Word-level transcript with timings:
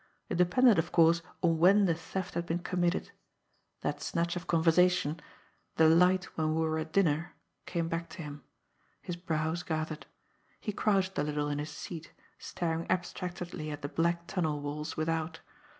It 0.29 0.37
depended, 0.39 0.79
of 0.79 0.91
course, 0.91 1.21
on 1.43 1.59
when 1.59 1.85
the 1.85 1.93
theft 1.93 2.33
had 2.33 2.47
been 2.47 2.57
committed. 2.65 3.11
That 3.81 4.01
snatch 4.01 4.35
of 4.35 4.47
conversation 4.47 5.19
"the 5.75 5.87
light... 5.87 6.23
when 6.35 6.55
we 6.55 6.61
were 6.61 6.79
at 6.79 6.91
dinner" 6.91 7.35
came 7.67 7.87
back 7.87 8.09
to 8.15 8.23
him. 8.23 8.43
His 9.03 9.15
brows 9.15 9.61
gathered. 9.61 10.07
He 10.59 10.71
crouched 10.73 11.19
a 11.19 11.23
little 11.23 11.49
in 11.49 11.59
his 11.59 11.69
seat, 11.69 12.13
staring 12.39 12.89
abstractedly 12.89 13.69
at 13.69 13.83
the 13.83 13.89
black 13.89 14.25
tunnel 14.25 14.59
walls 14.59 14.97
without. 14.97 15.41